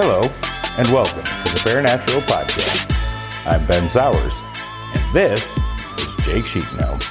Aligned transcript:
Hello, 0.00 0.20
and 0.78 0.86
welcome 0.90 1.24
to 1.24 1.54
the 1.54 1.60
Paranatural 1.64 2.20
Podcast. 2.28 3.44
I'm 3.44 3.66
Ben 3.66 3.88
Sowers, 3.88 4.40
and 4.94 5.12
this 5.12 5.56
is 5.56 6.24
Jake 6.24 6.44
Sheetnow. 6.44 7.02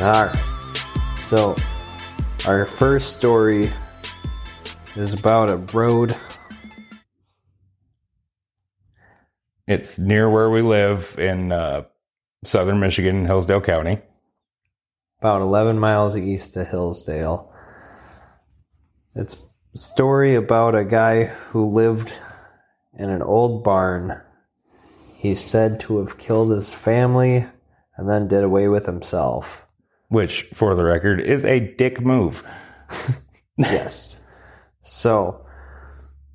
All 0.00 0.24
right. 0.24 1.18
So, 1.18 1.54
our 2.46 2.64
first 2.64 3.18
story 3.18 3.70
is 4.96 5.12
about 5.12 5.50
a 5.50 5.58
road. 5.76 6.16
It's 9.66 9.98
near 9.98 10.30
where 10.30 10.48
we 10.48 10.62
live 10.62 11.14
in 11.18 11.52
uh, 11.52 11.82
southern 12.42 12.80
Michigan, 12.80 13.26
Hillsdale 13.26 13.60
County. 13.60 13.98
about 15.18 15.42
11 15.42 15.78
miles 15.78 16.16
east 16.16 16.56
of 16.56 16.68
Hillsdale. 16.68 17.52
It's 19.14 19.47
story 19.78 20.34
about 20.34 20.74
a 20.74 20.84
guy 20.84 21.24
who 21.24 21.64
lived 21.64 22.18
in 22.94 23.10
an 23.10 23.22
old 23.22 23.62
barn. 23.62 24.20
He's 25.14 25.40
said 25.40 25.80
to 25.80 25.98
have 25.98 26.18
killed 26.18 26.50
his 26.50 26.74
family 26.74 27.46
and 27.96 28.08
then 28.08 28.28
did 28.28 28.44
away 28.44 28.68
with 28.68 28.86
himself. 28.86 29.66
which, 30.08 30.42
for 30.54 30.74
the 30.74 30.84
record, 30.84 31.20
is 31.20 31.44
a 31.44 31.60
dick 31.60 32.00
move. 32.00 32.46
yes. 33.56 34.22
So, 34.80 35.44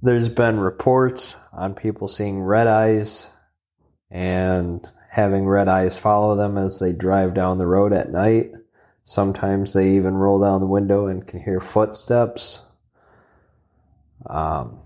there's 0.01 0.29
been 0.29 0.59
reports 0.59 1.37
on 1.51 1.73
people 1.73 2.07
seeing 2.07 2.41
red 2.41 2.67
eyes 2.67 3.29
and 4.11 4.85
having 5.11 5.47
red 5.47 5.67
eyes 5.67 5.97
follow 5.97 6.35
them 6.35 6.57
as 6.57 6.79
they 6.79 6.93
drive 6.93 7.33
down 7.33 7.57
the 7.57 7.65
road 7.65 7.93
at 7.93 8.11
night. 8.11 8.51
Sometimes 9.03 9.73
they 9.73 9.95
even 9.95 10.13
roll 10.13 10.39
down 10.39 10.59
the 10.59 10.67
window 10.67 11.07
and 11.07 11.25
can 11.25 11.41
hear 11.41 11.59
footsteps. 11.59 12.61
Um, 14.25 14.79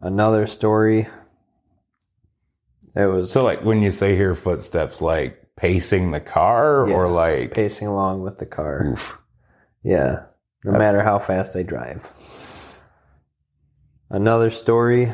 another 0.00 0.46
story. 0.46 1.06
It 2.94 3.06
was 3.06 3.30
So, 3.32 3.44
like, 3.44 3.64
when 3.64 3.82
you 3.82 3.90
say 3.90 4.16
hear 4.16 4.34
footsteps, 4.34 5.00
like 5.02 5.42
pacing 5.56 6.10
the 6.12 6.20
car 6.20 6.88
or 6.88 7.10
like, 7.10 7.52
pacing 7.52 7.88
along 7.88 8.22
with 8.22 8.38
the 8.38 8.46
car. 8.46 8.86
oof. 8.86 9.20
Yeah, 9.82 10.26
no 10.64 10.72
matter 10.72 11.02
how 11.02 11.18
fast 11.18 11.54
they 11.54 11.62
drive. 11.62 12.10
Another 14.08 14.50
story 14.50 15.08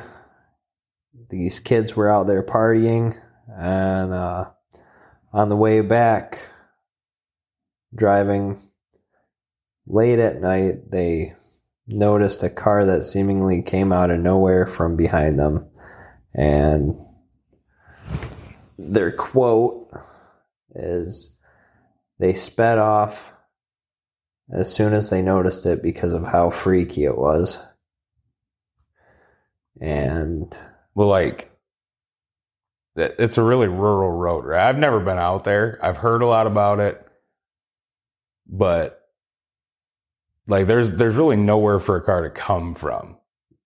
these 1.31 1.59
kids 1.59 1.97
were 1.97 2.11
out 2.11 2.27
there 2.27 2.43
partying, 2.43 3.17
and 3.49 4.13
uh, 4.13 4.45
on 5.33 5.49
the 5.49 5.57
way 5.57 5.81
back, 5.81 6.51
driving 7.95 8.59
late 9.87 10.19
at 10.19 10.41
night, 10.41 10.91
they 10.91 11.35
noticed 11.87 12.43
a 12.43 12.51
car 12.51 12.85
that 12.87 13.05
seemingly 13.05 13.63
came 13.63 13.93
out 13.93 14.11
of 14.11 14.21
nowhere 14.21 14.67
from 14.67 14.97
behind 14.97 15.39
them. 15.39 15.67
And 16.35 16.97
their 18.79 19.13
quote 19.13 19.91
is 20.75 21.39
they 22.19 22.33
sped 22.33 22.79
off 22.79 23.35
as 24.53 24.75
soon 24.75 24.93
as 24.93 25.11
they 25.11 25.23
noticed 25.23 25.67
it 25.67 25.83
because 25.83 26.13
of 26.13 26.29
how 26.29 26.51
freaky 26.51 27.05
it 27.05 27.19
was. 27.19 27.63
And 29.81 30.55
Well, 30.95 31.09
like, 31.09 31.51
it's 32.95 33.39
a 33.39 33.43
really 33.43 33.69
rural 33.69 34.11
road, 34.11 34.45
right? 34.45 34.69
I've 34.69 34.79
never 34.79 35.01
been 35.01 35.19
out 35.19 35.45
there. 35.45 35.79
I've 35.83 35.97
heard 35.97 36.23
a 36.23 36.27
lot 36.27 36.47
about 36.47 36.79
it, 36.79 37.05
but 38.47 39.02
like, 40.47 40.67
there's 40.67 40.93
there's 40.93 41.17
really 41.17 41.37
nowhere 41.37 41.79
for 41.81 41.97
a 41.97 42.01
car 42.03 42.23
to 42.23 42.31
come 42.31 42.75
from, 42.75 43.17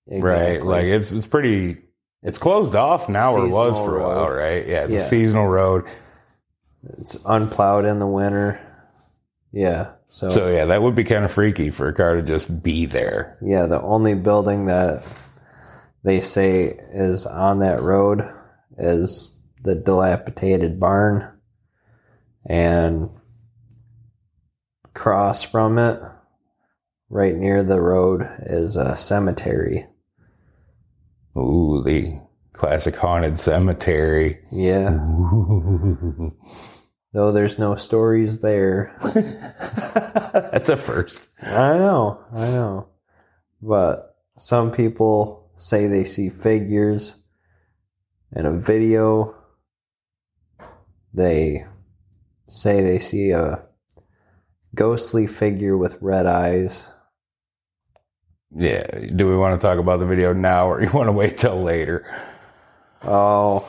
right? 0.09 0.63
Like, 0.63 0.85
it's 0.85 1.11
it's 1.11 1.27
pretty. 1.27 1.79
It's 2.23 2.39
closed 2.39 2.75
off 2.75 3.09
now, 3.09 3.35
or 3.35 3.47
was 3.47 3.77
for 3.77 3.99
a 3.99 4.03
while, 4.09 4.31
right? 4.31 4.67
Yeah, 4.67 4.85
it's 4.85 4.93
Yeah. 4.93 4.99
a 5.01 5.03
seasonal 5.03 5.47
road. 5.47 5.85
it's 6.99 7.17
unplowed 7.25 7.85
in 7.85 7.99
the 7.99 8.07
winter. 8.07 8.61
Yeah. 9.53 9.93
So, 10.09 10.31
So 10.31 10.49
yeah, 10.49 10.65
that 10.67 10.83
would 10.83 10.95
be 10.95 11.05
kind 11.05 11.25
of 11.25 11.33
freaky 11.33 11.71
for 11.71 11.89
a 11.89 11.93
car 11.93 12.15
to 12.17 12.23
just 12.23 12.63
be 12.63 12.87
there. 12.87 13.37
yeah, 13.43 13.67
the 13.67 13.81
only 13.83 14.15
building 14.15 14.67
that 14.67 15.05
they 16.05 16.21
say 16.21 16.79
is 16.93 17.27
on 17.27 17.59
that 17.61 17.83
road 17.83 18.23
is 18.79 19.37
the 19.63 19.75
dilapidated 19.75 20.79
barn 20.81 21.39
and 22.49 23.11
cross 24.95 25.43
from 25.43 25.79
it 25.79 26.01
right 27.09 27.35
near 27.35 27.63
the 27.63 27.81
road 27.81 28.23
is 28.41 28.77
a 28.77 28.97
cemetery. 28.97 29.87
Ooh, 31.37 31.83
the 31.85 32.21
classic 32.53 32.97
haunted 32.97 33.39
cemetery. 33.39 34.41
Yeah. 34.51 34.95
Ooh. 34.95 36.35
Though 37.13 37.33
there's 37.33 37.59
no 37.59 37.77
stories 37.77 38.41
there. 38.41 38.95
That's 40.53 40.69
a 40.69 40.77
first. 40.77 41.31
I 41.41 41.79
know, 41.79 42.23
I 42.31 42.47
know. 42.49 42.89
But 43.63 44.17
some 44.37 44.71
people 44.71 45.51
say 45.57 45.87
they 45.87 46.05
see 46.05 46.29
figures 46.29 47.23
in 48.33 48.45
a 48.45 48.53
video. 48.53 49.35
They 51.15 51.65
say 52.47 52.83
they 52.83 52.99
see 52.99 53.31
a 53.31 53.65
ghostly 54.75 55.27
figure 55.27 55.77
with 55.77 55.97
red 56.03 56.27
eyes. 56.27 56.91
Yeah. 58.59 58.87
Do 59.15 59.29
we 59.29 59.37
want 59.37 59.61
to 59.61 59.67
talk 59.67 59.79
about 59.79 60.01
the 60.01 60.07
video 60.07 60.33
now, 60.33 60.69
or 60.69 60.83
you 60.83 60.91
want 60.91 61.09
to 61.09 61.13
wait 61.13 61.37
till 61.39 61.63
later? 61.63 62.07
Oh, 63.03 63.69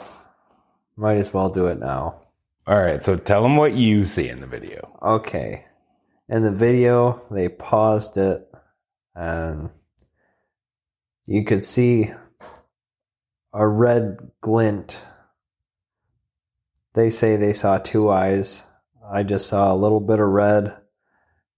might 0.96 1.18
as 1.18 1.34
well 1.34 1.50
do 1.50 1.68
it 1.68 1.80
now. 1.80 2.22
All 2.66 2.82
right. 2.82 3.04
So 3.04 3.18
tell 3.18 3.44
them 3.44 3.58
what 3.58 3.74
you 3.74 4.06
see 4.06 4.30
in 4.30 4.40
the 4.40 4.48
video. 4.48 4.98
Okay. 5.02 5.66
In 6.30 6.44
the 6.44 6.52
video, 6.52 7.22
they 7.32 7.48
paused 7.48 8.18
it 8.18 8.50
and 9.16 9.70
you 11.26 11.44
could 11.44 11.64
see 11.64 12.12
a 13.54 13.68
red 13.68 14.18
glint. 14.42 15.02
They 16.94 17.10
say 17.10 17.36
they 17.36 17.54
saw 17.54 17.78
two 17.78 18.10
eyes. 18.10 18.66
I 19.10 19.24
just 19.24 19.48
saw 19.48 19.74
a 19.74 19.76
little 19.76 20.00
bit 20.00 20.20
of 20.20 20.28
red, 20.28 20.78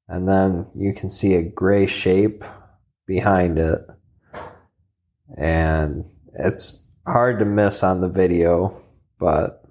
and 0.07 0.27
then 0.27 0.67
you 0.75 0.93
can 0.93 1.09
see 1.09 1.33
a 1.33 1.43
gray 1.43 1.87
shape 1.87 2.43
behind 3.09 3.57
it. 3.57 3.81
And 5.35 6.05
it's 6.35 6.87
hard 7.07 7.39
to 7.39 7.45
miss 7.45 7.81
on 7.81 8.01
the 8.01 8.07
video, 8.07 8.79
but 9.17 9.65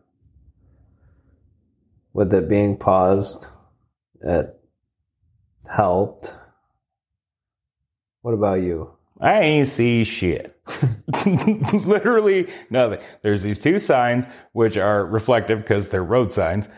with 2.12 2.34
it 2.34 2.48
being 2.48 2.77
paused, 2.77 3.47
it 4.21 4.59
helped. 5.72 6.34
What 8.22 8.34
about 8.34 8.60
you? 8.60 8.91
I 9.21 9.41
ain't 9.41 9.69
see 9.69 10.03
shit. 10.03 10.60
Literally 11.25 12.48
nothing. 12.71 12.98
There's 13.22 13.43
these 13.43 13.60
two 13.60 13.78
signs 13.78 14.27
which 14.53 14.77
are 14.77 15.06
reflective 15.06 15.60
because 15.60 15.88
they're 15.88 16.03
road 16.03 16.32
signs. 16.32 16.69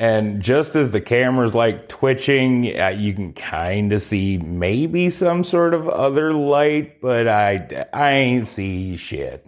And 0.00 0.40
just 0.40 0.76
as 0.76 0.92
the 0.92 1.00
camera's 1.02 1.54
like 1.54 1.90
twitching, 1.90 2.80
uh, 2.80 2.88
you 2.88 3.12
can 3.12 3.34
kind 3.34 3.92
of 3.92 4.00
see 4.00 4.38
maybe 4.38 5.10
some 5.10 5.44
sort 5.44 5.74
of 5.74 5.90
other 5.90 6.32
light, 6.32 7.02
but 7.02 7.28
I, 7.28 7.86
I 7.92 8.12
ain't 8.12 8.46
see 8.46 8.96
shit. 8.96 9.46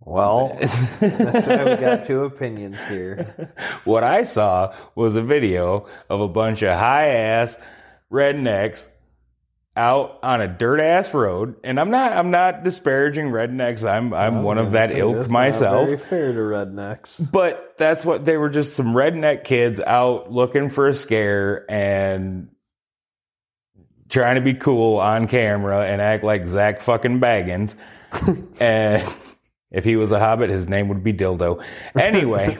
Well, 0.00 0.58
that's 0.98 1.46
why 1.46 1.64
we 1.66 1.76
got 1.76 2.02
two 2.02 2.24
opinions 2.24 2.84
here. 2.86 3.52
What 3.84 4.02
I 4.02 4.24
saw 4.24 4.74
was 4.96 5.14
a 5.14 5.22
video 5.22 5.86
of 6.08 6.20
a 6.20 6.28
bunch 6.28 6.62
of 6.62 6.76
high 6.76 7.10
ass 7.10 7.56
rednecks 8.10 8.88
out 9.76 10.18
on 10.22 10.40
a 10.40 10.48
dirt 10.48 10.80
ass 10.80 11.12
road. 11.14 11.56
And 11.64 11.78
I'm 11.78 11.90
not 11.90 12.12
I'm 12.12 12.30
not 12.30 12.64
disparaging 12.64 13.26
rednecks. 13.26 13.88
I'm 13.88 14.12
I'm 14.12 14.42
one 14.42 14.58
of 14.58 14.72
that 14.72 14.90
ilk 14.96 15.30
myself. 15.30 15.86
Very 15.86 15.98
fair 15.98 16.32
to 16.32 16.38
rednecks. 16.38 17.30
But 17.30 17.74
that's 17.78 18.04
what 18.04 18.24
they 18.24 18.36
were 18.36 18.50
just 18.50 18.74
some 18.74 18.94
redneck 18.94 19.44
kids 19.44 19.80
out 19.80 20.32
looking 20.32 20.70
for 20.70 20.88
a 20.88 20.94
scare 20.94 21.70
and 21.70 22.48
trying 24.10 24.34
to 24.34 24.40
be 24.40 24.54
cool 24.54 24.98
on 24.98 25.28
camera 25.28 25.86
and 25.86 26.00
act 26.00 26.24
like 26.24 26.46
Zak 26.46 26.82
fucking 26.82 27.20
Bagans. 27.20 27.76
and 28.60 29.08
if 29.70 29.84
he 29.84 29.96
was 29.96 30.10
a 30.12 30.18
hobbit, 30.18 30.50
his 30.50 30.68
name 30.68 30.88
would 30.88 31.04
be 31.04 31.12
Dildo. 31.12 31.64
Anyway, 31.98 32.58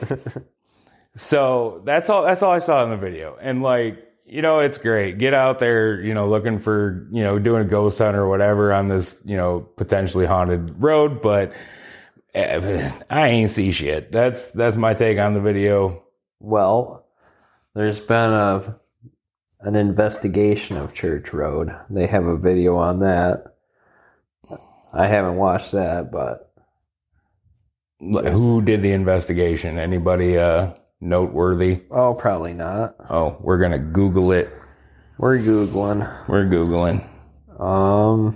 so 1.15 1.81
that's 1.85 2.09
all 2.09 2.23
that's 2.23 2.41
all 2.41 2.51
I 2.51 2.59
saw 2.59 2.83
in 2.83 2.89
the 2.89 2.97
video. 2.97 3.37
And 3.39 3.61
like, 3.61 4.10
you 4.31 4.41
know, 4.41 4.59
it's 4.59 4.77
great. 4.77 5.17
Get 5.17 5.33
out 5.33 5.59
there, 5.59 6.01
you 6.01 6.13
know, 6.13 6.29
looking 6.29 6.57
for, 6.57 7.05
you 7.11 7.21
know, 7.21 7.37
doing 7.37 7.63
a 7.63 7.69
ghost 7.69 7.99
hunt 7.99 8.15
or 8.15 8.29
whatever 8.29 8.71
on 8.71 8.87
this, 8.87 9.21
you 9.25 9.35
know, 9.35 9.59
potentially 9.75 10.25
haunted 10.25 10.81
road, 10.81 11.21
but 11.21 11.51
eh, 12.33 12.93
I 13.09 13.27
ain't 13.27 13.49
see 13.49 13.73
shit. 13.73 14.13
That's 14.13 14.47
that's 14.51 14.77
my 14.77 14.93
take 14.93 15.19
on 15.19 15.33
the 15.33 15.41
video. 15.41 16.03
Well, 16.39 17.05
there's 17.75 17.99
been 17.99 18.31
a 18.31 18.79
an 19.59 19.75
investigation 19.75 20.77
of 20.77 20.93
Church 20.93 21.33
Road. 21.33 21.69
They 21.89 22.07
have 22.07 22.25
a 22.25 22.37
video 22.37 22.77
on 22.77 23.01
that. 23.01 23.57
I 24.93 25.07
haven't 25.07 25.35
watched 25.35 25.73
that, 25.73 26.09
but 26.09 26.53
Who 27.99 28.61
did 28.61 28.81
the 28.81 28.93
investigation? 28.93 29.77
Anybody 29.77 30.37
uh, 30.37 30.71
noteworthy? 31.01 31.81
oh, 31.91 32.13
probably 32.13 32.53
not. 32.53 32.95
Oh, 33.09 33.37
we're 33.41 33.57
gonna 33.59 33.79
Google 33.79 34.31
it. 34.31 34.53
We're 35.17 35.37
googling. 35.39 36.27
We're 36.27 36.45
googling. 36.45 37.07
Um, 37.59 38.35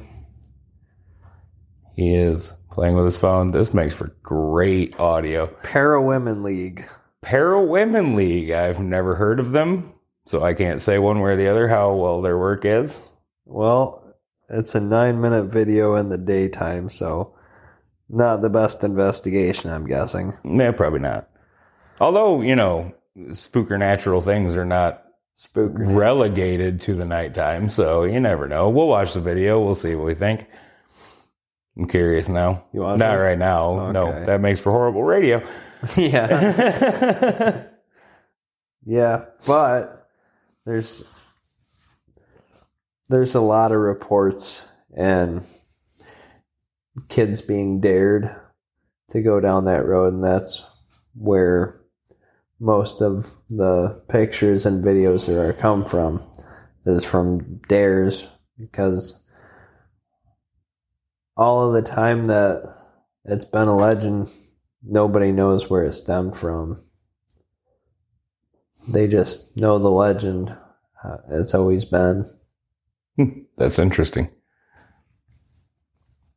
He 1.96 2.14
is 2.16 2.52
playing 2.72 2.96
with 2.96 3.06
his 3.06 3.18
phone. 3.18 3.52
This 3.52 3.74
makes 3.74 3.96
for 3.96 4.16
great 4.22 5.00
audio. 5.00 5.48
Para 5.64 6.02
Women 6.02 6.44
League. 6.44 6.86
Para 7.22 7.64
Women 7.64 8.16
League. 8.16 8.52
I've 8.52 8.80
never 8.80 9.16
heard 9.16 9.40
of 9.40 9.52
them, 9.52 9.94
so 10.26 10.44
I 10.44 10.54
can't 10.54 10.82
say 10.82 11.00
one 11.00 11.22
way 11.22 11.32
or 11.32 11.36
the 11.38 11.48
other 11.48 11.68
how 11.68 11.94
well 11.96 12.22
their 12.22 12.38
work 12.38 12.66
is. 12.66 13.10
Well, 13.46 14.16
it's 14.50 14.76
a 14.76 14.82
nine 14.82 15.20
minute 15.22 15.46
video 15.46 15.96
in 15.96 16.10
the 16.10 16.18
daytime, 16.20 16.90
so 16.90 17.34
not 18.10 18.42
the 18.42 18.50
best 18.50 18.84
investigation, 18.84 19.72
I'm 19.72 19.88
guessing. 19.88 20.34
Yeah, 20.44 20.72
probably 20.72 21.00
not. 21.00 21.30
Although 22.00 22.42
you 22.42 22.56
know, 22.56 22.94
spooker 23.30 23.78
natural 23.80 24.22
things 24.22 24.56
are 24.56 24.66
not 24.66 25.04
Spook. 25.36 25.74
relegated 25.76 26.80
to 26.82 26.94
the 26.94 27.06
nighttime, 27.06 27.70
so 27.70 28.06
you 28.06 28.20
never 28.20 28.48
know. 28.48 28.70
We'll 28.70 28.88
watch 28.88 29.14
the 29.14 29.22
video. 29.22 29.62
We'll 29.64 29.76
see 29.76 29.96
what 29.96 30.06
we 30.06 30.14
think. 30.14 30.46
I'm 31.78 31.88
curious 31.88 32.30
now. 32.30 32.64
You 32.72 32.82
want 32.82 33.00
Not 33.00 33.16
to? 33.16 33.22
right 33.22 33.38
now. 33.38 33.92
No, 33.92 34.26
that 34.26 34.40
makes 34.40 34.60
for 34.62 34.72
horrible 34.72 35.04
radio. 35.04 35.46
yeah. 35.98 37.66
Yeah, 38.88 39.26
but 39.48 40.08
there's 40.64 41.04
there's 43.10 43.34
a 43.34 43.42
lot 43.42 43.72
of 43.72 43.80
reports 43.80 44.68
and 44.96 45.44
kids 47.10 47.42
being 47.42 47.80
dared 47.82 48.30
to 49.10 49.22
go 49.24 49.40
down 49.40 49.66
that 49.66 49.86
road 49.86 50.14
and 50.14 50.24
that's 50.24 50.64
where 51.16 51.82
most 52.66 53.02
of 53.02 53.32
the 53.50 54.04
pictures 54.10 54.66
and 54.66 54.84
videos 54.84 55.28
that 55.28 55.40
are 55.40 55.54
come 55.54 55.86
from 55.86 56.22
is 56.86 57.06
from 57.06 57.62
dares 57.68 58.28
because 58.60 59.24
all 61.38 61.68
of 61.68 61.74
the 61.74 61.90
time 61.90 62.26
that 62.26 62.64
it's 63.24 63.46
been 63.46 63.68
a 63.68 63.76
legend 63.76 64.30
nobody 64.84 65.32
knows 65.32 65.70
where 65.70 65.84
it 65.84 65.94
stemmed 65.94 66.36
from 66.36 66.82
they 68.88 69.08
just 69.08 69.58
know 69.58 69.80
the 69.80 69.90
legend. 69.90 70.56
It's 71.30 71.54
always 71.54 71.86
been. 71.86 72.30
Hmm, 73.16 73.42
that's 73.58 73.80
interesting. 73.80 74.30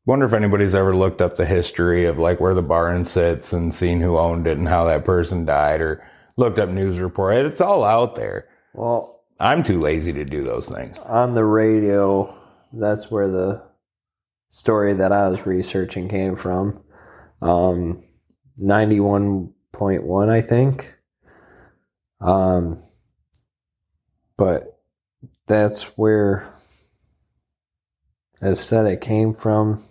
Wonder 0.06 0.24
if 0.24 0.32
anybody's 0.32 0.74
ever 0.74 0.96
looked 0.96 1.20
up 1.20 1.36
the 1.36 1.44
history 1.44 2.06
of 2.06 2.18
like 2.18 2.40
where 2.40 2.54
the 2.54 2.62
barn 2.62 3.04
sits 3.04 3.52
and 3.52 3.74
seen 3.74 4.00
who 4.00 4.16
owned 4.16 4.46
it 4.46 4.56
and 4.56 4.68
how 4.68 4.84
that 4.84 5.04
person 5.04 5.44
died, 5.44 5.80
or 5.80 6.02
looked 6.38 6.58
up 6.58 6.70
news 6.70 7.00
report. 7.00 7.36
It's 7.36 7.60
all 7.60 7.84
out 7.84 8.16
there. 8.16 8.48
Well, 8.72 9.24
I'm 9.40 9.62
too 9.62 9.80
lazy 9.80 10.12
to 10.14 10.24
do 10.24 10.42
those 10.42 10.68
things. 10.68 10.98
on 11.00 11.34
the 11.34 11.44
radio, 11.44 12.34
that's 12.72 13.10
where 13.10 13.28
the 13.28 13.68
story 14.48 14.94
that 14.94 15.12
I 15.12 15.28
was 15.28 15.46
researching 15.46 16.08
came 16.08 16.36
from. 16.36 16.82
Um, 17.42 18.02
91.1, 18.60 20.28
I 20.28 20.40
think. 20.40 20.96
Um, 22.20 22.82
but 24.36 24.80
that's 25.46 25.96
where 25.98 26.52
it 28.40 28.54
said 28.54 28.86
it 28.86 29.00
came 29.00 29.34
from. 29.34 29.82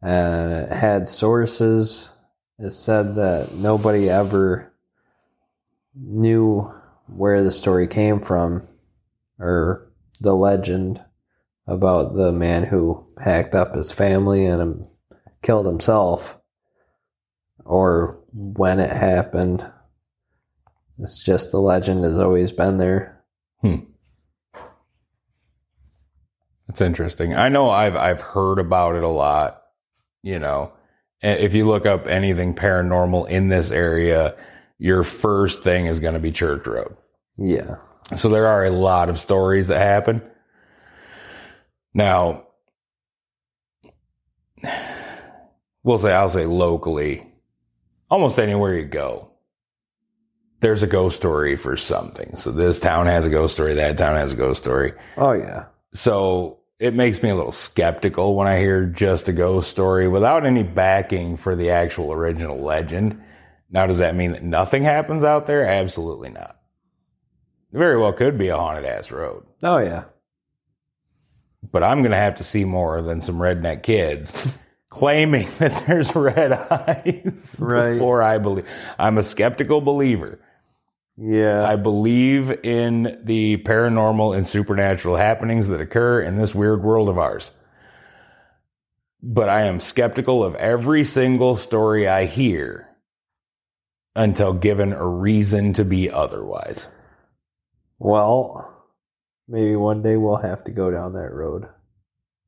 And 0.00 0.52
it 0.52 0.72
had 0.72 1.08
sources. 1.08 2.10
It 2.58 2.72
said 2.72 3.16
that 3.16 3.54
nobody 3.54 4.08
ever 4.08 4.67
knew 6.00 6.72
where 7.06 7.42
the 7.42 7.52
story 7.52 7.86
came 7.86 8.20
from 8.20 8.66
or 9.38 9.90
the 10.20 10.34
legend 10.34 11.04
about 11.66 12.14
the 12.14 12.32
man 12.32 12.64
who 12.64 13.06
hacked 13.22 13.54
up 13.54 13.74
his 13.74 13.92
family 13.92 14.44
and 14.44 14.62
um, 14.62 14.86
killed 15.42 15.66
himself 15.66 16.40
or 17.64 18.20
when 18.32 18.78
it 18.80 18.90
happened. 18.90 19.64
It's 20.98 21.22
just 21.22 21.50
the 21.50 21.60
legend 21.60 22.04
has 22.04 22.18
always 22.18 22.52
been 22.52 22.78
there. 22.78 23.22
It's 26.68 26.80
interesting. 26.80 27.34
I 27.34 27.48
know 27.48 27.70
I've 27.70 27.96
I've 27.96 28.20
heard 28.20 28.58
about 28.58 28.94
it 28.94 29.02
a 29.02 29.08
lot. 29.08 29.62
You 30.22 30.38
know, 30.38 30.72
if 31.22 31.54
you 31.54 31.66
look 31.66 31.86
up 31.86 32.06
anything 32.06 32.54
paranormal 32.54 33.28
in 33.28 33.48
this 33.48 33.70
area, 33.70 34.36
your 34.78 35.04
first 35.04 35.62
thing 35.62 35.86
is 35.86 36.00
going 36.00 36.14
to 36.14 36.20
be 36.20 36.32
Church 36.32 36.66
Road. 36.66 36.96
Yeah. 37.36 37.76
So 38.16 38.28
there 38.28 38.46
are 38.46 38.64
a 38.64 38.70
lot 38.70 39.08
of 39.08 39.20
stories 39.20 39.68
that 39.68 39.78
happen. 39.78 40.22
Now, 41.92 42.46
we'll 45.82 45.98
say, 45.98 46.12
I'll 46.12 46.28
say 46.28 46.46
locally, 46.46 47.26
almost 48.10 48.38
anywhere 48.38 48.74
you 48.74 48.84
go, 48.84 49.32
there's 50.60 50.82
a 50.82 50.86
ghost 50.86 51.16
story 51.16 51.56
for 51.56 51.76
something. 51.76 52.36
So 52.36 52.50
this 52.50 52.78
town 52.78 53.06
has 53.06 53.26
a 53.26 53.30
ghost 53.30 53.54
story, 53.54 53.74
that 53.74 53.98
town 53.98 54.16
has 54.16 54.32
a 54.32 54.36
ghost 54.36 54.62
story. 54.62 54.92
Oh 55.16 55.32
yeah. 55.32 55.66
So 55.92 56.60
it 56.78 56.94
makes 56.94 57.22
me 57.22 57.30
a 57.30 57.36
little 57.36 57.52
skeptical 57.52 58.34
when 58.34 58.46
I 58.46 58.58
hear 58.58 58.86
just 58.86 59.28
a 59.28 59.32
ghost 59.32 59.70
story 59.70 60.08
without 60.08 60.46
any 60.46 60.62
backing 60.62 61.36
for 61.36 61.54
the 61.54 61.70
actual 61.70 62.12
original 62.12 62.58
legend. 62.58 63.22
Now, 63.70 63.86
does 63.86 63.98
that 63.98 64.16
mean 64.16 64.32
that 64.32 64.42
nothing 64.42 64.82
happens 64.82 65.24
out 65.24 65.46
there? 65.46 65.64
Absolutely 65.66 66.30
not. 66.30 66.56
It 67.72 67.76
very 67.78 67.98
well 67.98 68.12
could 68.14 68.38
be 68.38 68.48
a 68.48 68.56
haunted 68.56 68.84
ass 68.86 69.10
road, 69.10 69.44
Oh 69.62 69.78
yeah. 69.78 70.04
but 71.70 71.82
I'm 71.82 71.98
going 72.00 72.12
to 72.12 72.16
have 72.16 72.36
to 72.36 72.44
see 72.44 72.64
more 72.64 73.02
than 73.02 73.20
some 73.20 73.36
redneck 73.36 73.82
kids 73.82 74.58
claiming 74.88 75.48
that 75.58 75.84
there's 75.86 76.14
red 76.16 76.52
eyes 76.52 77.56
Right. 77.60 77.92
before 77.92 78.22
I 78.22 78.38
believe. 78.38 78.66
I'm 78.98 79.18
a 79.18 79.22
skeptical 79.22 79.82
believer. 79.82 80.40
Yeah. 81.18 81.68
I 81.68 81.76
believe 81.76 82.50
in 82.64 83.20
the 83.24 83.58
paranormal 83.58 84.34
and 84.36 84.46
supernatural 84.46 85.16
happenings 85.16 85.68
that 85.68 85.80
occur 85.80 86.22
in 86.22 86.38
this 86.38 86.54
weird 86.54 86.82
world 86.82 87.08
of 87.10 87.18
ours. 87.18 87.50
But 89.22 89.48
I 89.48 89.62
am 89.62 89.80
skeptical 89.80 90.42
of 90.44 90.54
every 90.54 91.04
single 91.04 91.56
story 91.56 92.08
I 92.08 92.24
hear 92.26 92.87
until 94.18 94.52
given 94.52 94.92
a 94.92 95.06
reason 95.06 95.72
to 95.72 95.84
be 95.84 96.10
otherwise. 96.10 96.88
well, 97.98 98.74
maybe 99.46 99.76
one 99.76 100.02
day 100.02 100.16
we'll 100.16 100.36
have 100.36 100.64
to 100.64 100.72
go 100.72 100.90
down 100.90 101.12
that 101.12 101.32
road. 101.32 101.68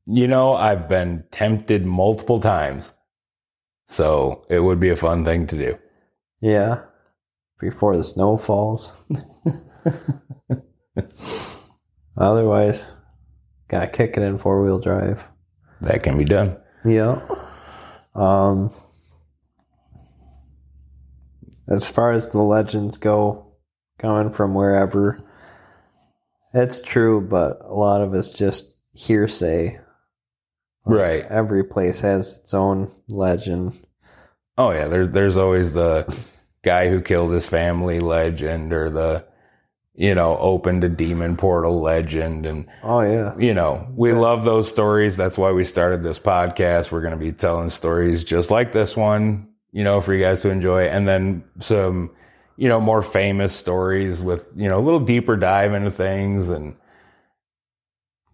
You 0.06 0.26
know, 0.26 0.54
I've 0.54 0.88
been 0.88 1.24
tempted 1.30 1.86
multiple 1.86 2.40
times. 2.40 2.92
So 3.86 4.44
it 4.48 4.60
would 4.60 4.80
be 4.80 4.88
a 4.88 4.96
fun 4.96 5.24
thing 5.24 5.46
to 5.48 5.56
do. 5.56 5.78
Yeah. 6.40 6.82
Before 7.60 7.96
the 7.96 8.04
snow 8.04 8.36
falls. 8.36 8.96
Otherwise, 12.16 12.84
gotta 13.68 13.86
kick 13.86 14.16
it 14.16 14.22
in 14.22 14.38
four 14.38 14.62
wheel 14.62 14.80
drive. 14.80 15.28
That 15.80 16.02
can 16.02 16.18
be 16.18 16.24
done. 16.24 16.58
Yeah. 16.84 17.20
Um, 18.14 18.70
as 21.70 21.88
far 21.88 22.12
as 22.12 22.28
the 22.28 22.42
legends 22.42 22.98
go, 22.98 23.46
coming 23.98 24.32
from 24.32 24.54
wherever, 24.54 25.22
it's 26.52 26.82
true, 26.82 27.20
but 27.20 27.60
a 27.62 27.74
lot 27.74 28.00
of 28.00 28.14
it's 28.14 28.30
just 28.30 28.74
hearsay. 28.92 29.78
Right. 30.84 31.24
Every 31.26 31.62
place 31.64 32.00
has 32.00 32.38
its 32.38 32.54
own 32.54 32.90
legend. 33.08 33.78
Oh 34.58 34.70
yeah, 34.70 34.88
there's 34.88 35.10
there's 35.10 35.36
always 35.36 35.72
the 35.72 36.04
guy 36.62 36.88
who 36.88 37.00
killed 37.00 37.30
his 37.30 37.46
family 37.46 38.00
legend 38.00 38.72
or 38.72 38.90
the 38.90 39.24
you 39.94 40.14
know, 40.14 40.38
opened 40.38 40.82
a 40.82 40.88
demon 40.88 41.36
portal 41.36 41.82
legend 41.82 42.46
and 42.46 42.66
Oh 42.82 43.02
yeah, 43.02 43.36
you 43.38 43.52
know, 43.52 43.86
we 43.94 44.12
love 44.12 44.44
those 44.44 44.68
stories. 44.68 45.16
That's 45.16 45.36
why 45.36 45.52
we 45.52 45.64
started 45.64 46.02
this 46.02 46.18
podcast. 46.18 46.90
We're 46.90 47.02
going 47.02 47.12
to 47.12 47.18
be 47.18 47.32
telling 47.32 47.68
stories 47.68 48.24
just 48.24 48.50
like 48.50 48.72
this 48.72 48.96
one, 48.96 49.49
you 49.72 49.84
know, 49.84 50.00
for 50.00 50.14
you 50.14 50.22
guys 50.22 50.40
to 50.40 50.50
enjoy 50.50 50.84
and 50.84 51.06
then 51.06 51.44
some 51.58 52.10
you 52.60 52.68
know, 52.68 52.78
more 52.78 53.02
famous 53.02 53.54
stories 53.54 54.20
with, 54.20 54.46
you 54.54 54.68
know, 54.68 54.78
a 54.78 54.84
little 54.84 55.00
deeper 55.00 55.34
dive 55.34 55.72
into 55.72 55.90
things 55.90 56.50
and 56.50 56.76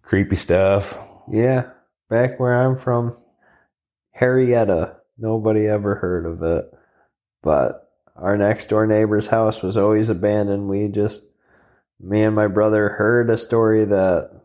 creepy 0.01 0.35
stuff. 0.35 0.97
yeah. 1.31 1.71
Back 2.09 2.37
where 2.37 2.53
I'm 2.53 2.75
from, 2.75 3.15
Harrietta. 4.19 4.97
Nobody 5.17 5.65
ever 5.65 5.95
heard 5.95 6.25
of 6.25 6.43
it, 6.43 6.65
but 7.41 7.89
our 8.17 8.35
next 8.35 8.67
door 8.67 8.85
neighbor's 8.85 9.27
house 9.27 9.63
was 9.63 9.77
always 9.77 10.09
abandoned. 10.09 10.67
We 10.67 10.89
just, 10.89 11.23
me 11.97 12.21
and 12.23 12.35
my 12.35 12.47
brother 12.47 12.89
heard 12.89 13.29
a 13.29 13.37
story 13.37 13.85
that 13.85 14.41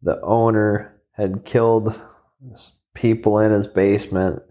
the 0.00 0.18
owner 0.22 0.98
had 1.12 1.44
killed 1.44 2.00
people 2.94 3.38
in 3.38 3.50
his 3.50 3.66
basement, 3.66 4.42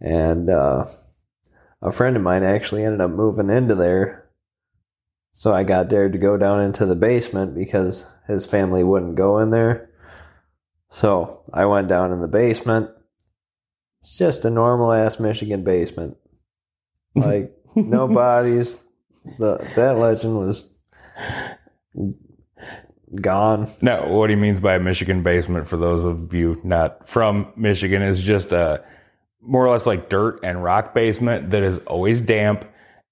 and 0.00 0.50
uh, 0.50 0.86
a 1.82 1.92
friend 1.92 2.16
of 2.16 2.22
mine 2.22 2.42
actually 2.42 2.84
ended 2.84 3.00
up 3.00 3.10
moving 3.10 3.50
into 3.50 3.74
there. 3.74 4.28
So 5.32 5.54
I 5.54 5.62
got 5.62 5.88
dared 5.88 6.12
to 6.12 6.18
go 6.18 6.36
down 6.36 6.60
into 6.60 6.84
the 6.84 6.96
basement 6.96 7.54
because 7.54 8.06
his 8.26 8.46
family 8.46 8.82
wouldn't 8.82 9.14
go 9.14 9.38
in 9.38 9.50
there. 9.50 9.88
So 10.90 11.42
I 11.52 11.64
went 11.66 11.88
down 11.88 12.12
in 12.12 12.20
the 12.20 12.28
basement. 12.28 12.90
It's 14.00 14.18
just 14.18 14.44
a 14.44 14.50
normal 14.50 14.92
ass 14.92 15.20
Michigan 15.20 15.62
basement. 15.62 16.16
Like 17.14 17.56
no 17.74 18.08
bodies. 18.08 18.82
The 19.38 19.56
that 19.76 19.98
legend 19.98 20.38
was 20.38 20.72
gone. 23.20 23.68
No, 23.82 24.06
what 24.08 24.30
he 24.30 24.36
means 24.36 24.60
by 24.60 24.76
a 24.76 24.80
Michigan 24.80 25.22
basement, 25.22 25.68
for 25.68 25.76
those 25.76 26.04
of 26.04 26.32
you 26.32 26.60
not 26.64 27.08
from 27.08 27.52
Michigan, 27.56 28.02
is 28.02 28.22
just 28.22 28.52
a 28.52 28.82
more 29.40 29.66
or 29.66 29.70
less 29.70 29.86
like 29.86 30.08
dirt 30.08 30.40
and 30.42 30.62
rock 30.62 30.94
basement 30.94 31.50
that 31.50 31.62
is 31.62 31.78
always 31.86 32.20
damp 32.20 32.64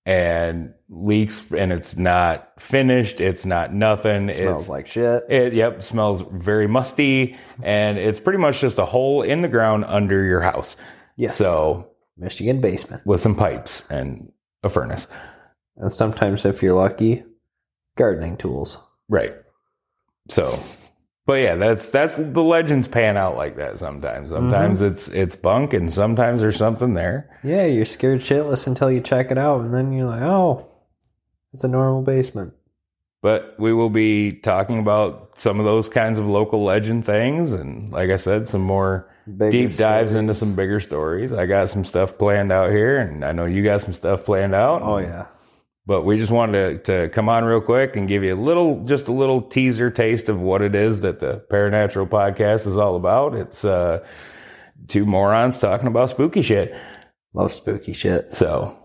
and 0.04 0.72
leaks, 0.88 1.50
and 1.50 1.72
it's 1.72 1.96
not 1.96 2.60
finished. 2.60 3.20
It's 3.20 3.44
not 3.44 3.74
nothing. 3.74 4.28
It 4.28 4.34
smells 4.34 4.62
it's, 4.62 4.68
like 4.68 4.86
shit. 4.86 5.24
It 5.28 5.52
yep 5.52 5.82
smells 5.82 6.22
very 6.32 6.68
musty, 6.68 7.36
and 7.62 7.98
it's 7.98 8.20
pretty 8.20 8.38
much 8.38 8.60
just 8.60 8.78
a 8.78 8.84
hole 8.84 9.22
in 9.22 9.42
the 9.42 9.48
ground 9.48 9.84
under 9.86 10.24
your 10.24 10.40
house. 10.40 10.76
Yes. 11.16 11.36
So 11.36 11.90
Michigan 12.16 12.60
basement. 12.60 13.04
with 13.06 13.20
some 13.20 13.34
pipes 13.34 13.88
and 13.90 14.32
a 14.62 14.68
furnace, 14.70 15.12
And 15.76 15.92
sometimes 15.92 16.44
if 16.44 16.62
you're 16.62 16.74
lucky, 16.74 17.24
gardening 17.96 18.36
tools. 18.36 18.82
right? 19.08 19.34
So, 20.28 20.46
but 21.26 21.34
yeah, 21.34 21.56
that's 21.56 21.88
that's 21.88 22.14
the 22.14 22.42
legends 22.42 22.86
pan 22.86 23.16
out 23.16 23.36
like 23.36 23.56
that. 23.56 23.80
Sometimes, 23.80 24.30
mm-hmm. 24.30 24.50
sometimes 24.50 24.80
it's 24.80 25.08
it's 25.08 25.34
bunk, 25.34 25.74
and 25.74 25.92
sometimes 25.92 26.40
there's 26.40 26.56
something 26.56 26.92
there. 26.92 27.28
Yeah, 27.42 27.66
you're 27.66 27.84
scared 27.84 28.20
shitless 28.20 28.66
until 28.66 28.90
you 28.90 29.00
check 29.00 29.32
it 29.32 29.38
out 29.38 29.62
and 29.62 29.74
then 29.74 29.92
you're 29.92 30.06
like, 30.06 30.22
"Oh, 30.22 30.66
it's 31.52 31.64
a 31.64 31.68
normal 31.68 32.02
basement." 32.02 32.54
But 33.22 33.56
we 33.58 33.72
will 33.72 33.90
be 33.90 34.32
talking 34.32 34.78
about 34.78 35.36
some 35.36 35.58
of 35.58 35.64
those 35.66 35.88
kinds 35.88 36.20
of 36.20 36.28
local 36.28 36.62
legend 36.62 37.04
things, 37.04 37.52
and 37.52 37.88
like 37.90 38.12
I 38.12 38.16
said, 38.16 38.46
some 38.46 38.62
more 38.62 39.10
Bigger 39.26 39.50
deep 39.50 39.76
dives 39.76 40.12
stories. 40.12 40.14
into 40.14 40.34
some 40.34 40.54
bigger 40.54 40.78
stories. 40.78 41.32
I 41.32 41.46
got 41.46 41.68
some 41.68 41.84
stuff 41.84 42.16
planned 42.16 42.52
out 42.52 42.70
here, 42.70 42.98
and 42.98 43.24
I 43.24 43.32
know 43.32 43.44
you 43.44 43.64
got 43.64 43.80
some 43.80 43.94
stuff 43.94 44.24
planned 44.24 44.54
out. 44.54 44.82
Oh 44.82 44.98
yeah. 44.98 45.26
But 45.86 46.02
we 46.02 46.18
just 46.18 46.32
wanted 46.32 46.84
to, 46.84 47.06
to 47.06 47.08
come 47.10 47.28
on 47.28 47.44
real 47.44 47.60
quick 47.60 47.94
and 47.94 48.08
give 48.08 48.24
you 48.24 48.34
a 48.34 48.40
little, 48.40 48.84
just 48.84 49.06
a 49.06 49.12
little 49.12 49.40
teaser 49.40 49.88
taste 49.88 50.28
of 50.28 50.40
what 50.40 50.60
it 50.60 50.74
is 50.74 51.02
that 51.02 51.20
the 51.20 51.44
Paranatural 51.48 52.08
podcast 52.08 52.66
is 52.66 52.76
all 52.76 52.96
about. 52.96 53.36
It's 53.36 53.64
uh, 53.64 54.04
two 54.88 55.06
morons 55.06 55.60
talking 55.60 55.86
about 55.86 56.10
spooky 56.10 56.42
shit. 56.42 56.74
Love 57.34 57.52
spooky 57.52 57.92
shit. 57.92 58.32
So 58.32 58.76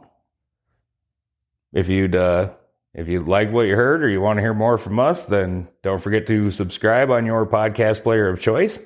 if 1.74 1.90
you'd 1.90 2.16
uh, 2.16 2.52
if 2.94 3.08
you 3.08 3.24
like 3.24 3.52
what 3.52 3.68
you 3.68 3.76
heard 3.76 4.04
or 4.04 4.10
you 4.10 4.22
want 4.22 4.38
to 4.38 4.42
hear 4.42 4.54
more 4.54 4.78
from 4.78 5.00
us, 5.00 5.26
then 5.26 5.70
don't 5.82 6.02
forget 6.02 6.28
to 6.28 6.52
subscribe 6.52 7.10
on 7.10 7.26
your 7.26 7.46
podcast 7.48 8.04
player 8.04 8.28
of 8.28 8.40
choice. 8.40 8.80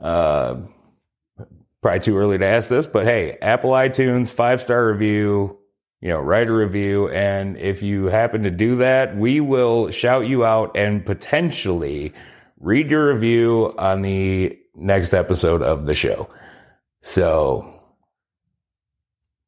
Uh, 0.00 0.62
probably 1.82 2.00
too 2.00 2.16
early 2.16 2.38
to 2.38 2.46
ask 2.46 2.68
this, 2.68 2.86
but 2.86 3.04
hey, 3.04 3.36
Apple 3.42 3.70
iTunes 3.70 4.28
five 4.28 4.62
star 4.62 4.88
review. 4.90 5.58
You 6.02 6.08
know, 6.08 6.20
write 6.20 6.48
a 6.48 6.52
review, 6.52 7.08
and 7.10 7.56
if 7.56 7.80
you 7.80 8.06
happen 8.06 8.42
to 8.42 8.50
do 8.50 8.74
that, 8.76 9.16
we 9.16 9.38
will 9.38 9.92
shout 9.92 10.26
you 10.26 10.44
out 10.44 10.76
and 10.76 11.06
potentially 11.06 12.12
read 12.58 12.90
your 12.90 13.14
review 13.14 13.72
on 13.78 14.02
the 14.02 14.58
next 14.74 15.14
episode 15.14 15.62
of 15.62 15.86
the 15.86 15.94
show. 15.94 16.28
So, 17.02 17.72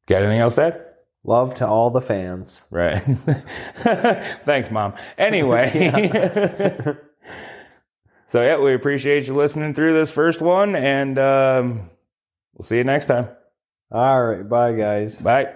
got 0.07 0.21
anything 0.21 0.39
else 0.39 0.55
to 0.55 0.63
add? 0.67 0.81
Love 1.25 1.55
to 1.55 1.67
all 1.67 1.91
the 1.91 1.99
fans. 1.99 2.61
Right. 2.71 2.99
Thanks, 3.79 4.71
mom. 4.71 4.93
Anyway. 5.17 5.69
so, 8.27 8.41
yeah, 8.41 8.59
we 8.59 8.73
appreciate 8.73 9.27
you 9.27 9.35
listening 9.35 9.73
through 9.73 9.91
this 9.91 10.09
first 10.09 10.39
one, 10.39 10.77
and 10.77 11.19
um, 11.19 11.89
we'll 12.53 12.63
see 12.63 12.77
you 12.77 12.85
next 12.85 13.07
time. 13.07 13.27
All 13.91 14.25
right, 14.25 14.47
bye 14.47 14.73
guys. 14.73 15.21
Bye. 15.21 15.53